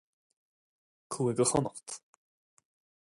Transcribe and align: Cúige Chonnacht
Cúige 1.13 1.45
Chonnacht 1.45 2.01